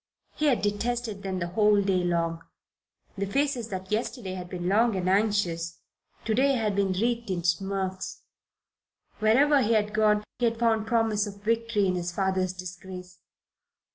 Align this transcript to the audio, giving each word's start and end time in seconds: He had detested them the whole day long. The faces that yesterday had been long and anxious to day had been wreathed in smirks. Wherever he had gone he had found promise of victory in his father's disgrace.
He 0.33 0.47
had 0.47 0.63
detested 0.63 1.21
them 1.21 1.37
the 1.37 1.49
whole 1.49 1.79
day 1.79 2.03
long. 2.03 2.41
The 3.19 3.27
faces 3.27 3.69
that 3.69 3.91
yesterday 3.91 4.33
had 4.33 4.49
been 4.49 4.67
long 4.67 4.95
and 4.95 5.07
anxious 5.07 5.77
to 6.25 6.33
day 6.33 6.53
had 6.53 6.75
been 6.75 6.93
wreathed 6.93 7.29
in 7.29 7.43
smirks. 7.43 8.23
Wherever 9.19 9.61
he 9.61 9.73
had 9.73 9.93
gone 9.93 10.23
he 10.39 10.45
had 10.45 10.57
found 10.57 10.87
promise 10.87 11.27
of 11.27 11.43
victory 11.43 11.85
in 11.85 11.93
his 11.93 12.11
father's 12.11 12.53
disgrace. 12.53 13.19